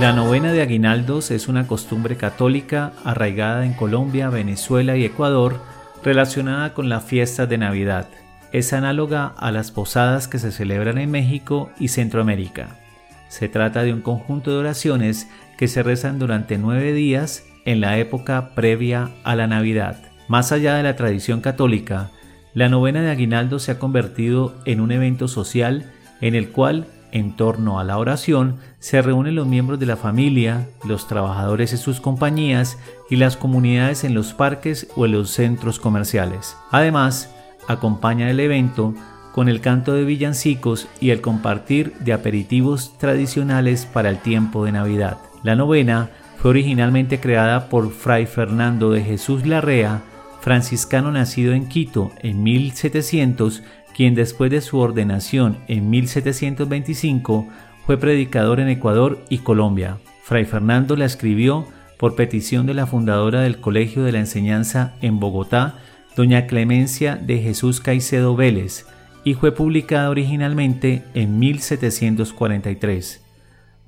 La 0.00 0.12
novena 0.12 0.52
de 0.52 0.62
aguinaldos 0.62 1.30
es 1.30 1.48
una 1.48 1.66
costumbre 1.66 2.16
católica 2.16 2.92
arraigada 3.04 3.64
en 3.64 3.74
Colombia, 3.74 4.28
Venezuela 4.28 4.96
y 4.96 5.04
Ecuador 5.04 5.60
relacionada 6.02 6.74
con 6.74 6.88
la 6.88 7.00
fiesta 7.00 7.46
de 7.46 7.58
Navidad. 7.58 8.08
Es 8.52 8.72
análoga 8.72 9.32
a 9.36 9.52
las 9.52 9.70
posadas 9.70 10.28
que 10.28 10.38
se 10.38 10.52
celebran 10.52 10.98
en 10.98 11.10
México 11.10 11.70
y 11.78 11.88
Centroamérica. 11.88 12.85
Se 13.28 13.48
trata 13.48 13.82
de 13.82 13.92
un 13.92 14.02
conjunto 14.02 14.50
de 14.50 14.58
oraciones 14.58 15.28
que 15.56 15.68
se 15.68 15.82
rezan 15.82 16.18
durante 16.18 16.58
nueve 16.58 16.92
días 16.92 17.44
en 17.64 17.80
la 17.80 17.98
época 17.98 18.50
previa 18.54 19.10
a 19.24 19.34
la 19.34 19.46
Navidad. 19.46 19.98
Más 20.28 20.52
allá 20.52 20.74
de 20.74 20.82
la 20.82 20.96
tradición 20.96 21.40
católica, 21.40 22.10
la 22.54 22.68
novena 22.68 23.02
de 23.02 23.10
Aguinaldo 23.10 23.58
se 23.58 23.72
ha 23.72 23.78
convertido 23.78 24.54
en 24.64 24.80
un 24.80 24.90
evento 24.90 25.28
social 25.28 25.92
en 26.20 26.34
el 26.34 26.50
cual, 26.50 26.86
en 27.12 27.36
torno 27.36 27.78
a 27.78 27.84
la 27.84 27.98
oración, 27.98 28.56
se 28.78 29.02
reúnen 29.02 29.34
los 29.34 29.46
miembros 29.46 29.78
de 29.78 29.86
la 29.86 29.96
familia, 29.96 30.68
los 30.84 31.06
trabajadores 31.06 31.72
en 31.72 31.78
sus 31.78 32.00
compañías 32.00 32.78
y 33.10 33.16
las 33.16 33.36
comunidades 33.36 34.04
en 34.04 34.14
los 34.14 34.32
parques 34.32 34.88
o 34.96 35.06
en 35.06 35.12
los 35.12 35.30
centros 35.30 35.78
comerciales. 35.78 36.56
Además, 36.70 37.30
acompaña 37.68 38.30
el 38.30 38.40
evento 38.40 38.94
con 39.36 39.50
el 39.50 39.60
canto 39.60 39.92
de 39.92 40.04
villancicos 40.04 40.88
y 40.98 41.10
el 41.10 41.20
compartir 41.20 41.92
de 42.00 42.14
aperitivos 42.14 42.96
tradicionales 42.96 43.84
para 43.84 44.08
el 44.08 44.16
tiempo 44.16 44.64
de 44.64 44.72
Navidad. 44.72 45.18
La 45.42 45.54
novena 45.54 46.08
fue 46.38 46.52
originalmente 46.52 47.20
creada 47.20 47.68
por 47.68 47.92
Fray 47.92 48.24
Fernando 48.24 48.90
de 48.90 49.02
Jesús 49.02 49.46
Larrea, 49.46 50.00
franciscano 50.40 51.12
nacido 51.12 51.52
en 51.52 51.68
Quito 51.68 52.12
en 52.22 52.42
1700, 52.42 53.62
quien 53.94 54.14
después 54.14 54.50
de 54.50 54.62
su 54.62 54.78
ordenación 54.78 55.58
en 55.68 55.90
1725 55.90 57.46
fue 57.84 57.98
predicador 57.98 58.58
en 58.58 58.70
Ecuador 58.70 59.22
y 59.28 59.40
Colombia. 59.40 59.98
Fray 60.22 60.46
Fernando 60.46 60.96
la 60.96 61.04
escribió 61.04 61.66
por 61.98 62.14
petición 62.14 62.64
de 62.64 62.72
la 62.72 62.86
fundadora 62.86 63.42
del 63.42 63.60
Colegio 63.60 64.02
de 64.02 64.12
la 64.12 64.20
Enseñanza 64.20 64.94
en 65.02 65.20
Bogotá, 65.20 65.74
doña 66.16 66.46
Clemencia 66.46 67.16
de 67.16 67.36
Jesús 67.40 67.82
Caicedo 67.82 68.34
Vélez, 68.34 68.86
y 69.26 69.34
fue 69.34 69.50
publicada 69.50 70.08
originalmente 70.08 71.02
en 71.14 71.40
1743. 71.40 73.24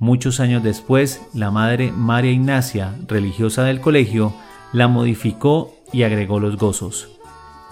Muchos 0.01 0.41
años 0.41 0.65
después, 0.65 1.23
la 1.33 1.53
madre 1.53 1.93
María 1.93 2.33
Ignacia, 2.33 2.97
religiosa 3.07 3.63
del 3.63 3.81
colegio, 3.81 4.35
la 4.73 4.89
modificó 4.89 5.77
y 5.93 6.03
agregó 6.03 6.41
los 6.41 6.57
gozos. 6.57 7.09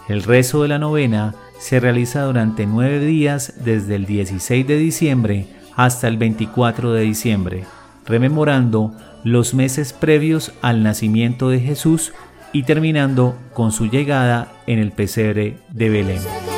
El 0.08 0.22
rezo 0.22 0.62
de 0.62 0.68
la 0.68 0.78
novena 0.78 1.34
se 1.58 1.80
realiza 1.80 2.22
durante 2.22 2.66
nueve 2.66 3.00
días 3.00 3.54
desde 3.64 3.96
el 3.96 4.06
16 4.06 4.64
de 4.64 4.78
diciembre 4.78 5.48
hasta 5.74 6.06
el 6.06 6.18
24 6.18 6.92
de 6.92 7.02
diciembre, 7.02 7.64
rememorando 8.06 8.92
los 9.24 9.54
meses 9.54 9.92
previos 9.92 10.52
al 10.62 10.84
nacimiento 10.84 11.48
de 11.48 11.58
Jesús 11.58 12.12
y 12.52 12.62
terminando 12.62 13.36
con 13.54 13.72
su 13.72 13.86
llegada 13.86 14.52
en 14.68 14.78
el 14.78 14.92
pesebre 14.92 15.56
de 15.72 15.88
Belén. 15.88 16.55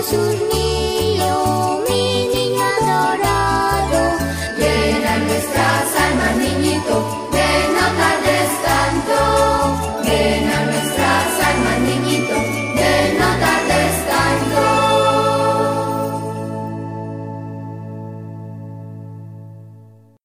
Jesús 0.00 0.59